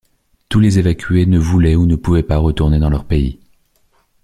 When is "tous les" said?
0.49-0.79